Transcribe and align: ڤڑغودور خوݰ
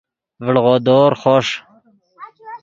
ڤڑغودور 0.45 1.11
خوݰ 1.21 1.47